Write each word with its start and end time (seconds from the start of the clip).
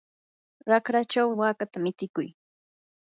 raqrachaw 0.69 1.29
wakata 1.39 1.77
michikuy. 1.83 2.29